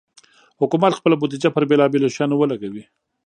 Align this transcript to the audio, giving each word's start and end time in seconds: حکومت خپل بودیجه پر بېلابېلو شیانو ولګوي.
حکومت 0.61 0.91
خپل 0.95 1.11
بودیجه 1.21 1.49
پر 1.55 1.63
بېلابېلو 1.69 2.13
شیانو 2.15 2.35
ولګوي. 2.37 2.83